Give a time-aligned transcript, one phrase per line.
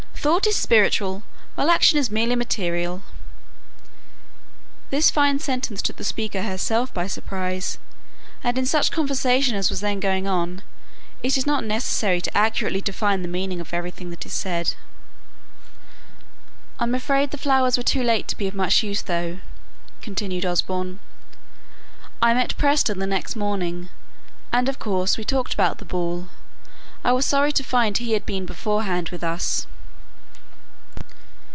[0.21, 1.23] "Thought is spiritual,
[1.55, 3.01] while action is merely material."
[4.91, 7.79] This fine sentence took the speaker herself by surprise;
[8.43, 10.61] and in such conversation as was then going on,
[11.23, 14.75] it is not necessary to accurately define the meaning of everything that is said.
[16.79, 19.39] "I'm afraid the flowers were too late to be of much use, though,"
[20.03, 20.99] continued Osborne.
[22.21, 23.89] "I met Preston the next morning,
[24.53, 26.29] and of course we talked about the ball.
[27.03, 29.65] I was sorry to find he had been beforehand with us."